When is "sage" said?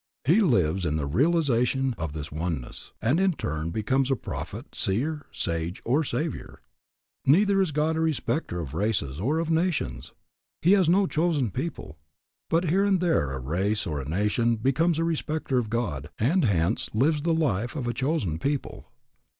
5.31-5.79